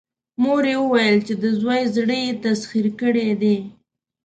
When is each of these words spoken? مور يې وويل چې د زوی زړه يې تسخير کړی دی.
مور 0.41 0.63
يې 0.71 0.75
وويل 0.83 1.17
چې 1.27 1.33
د 1.41 1.43
زوی 1.59 1.81
زړه 1.95 2.15
يې 2.25 2.31
تسخير 2.45 2.87
کړی 2.99 3.29
دی. 3.41 3.57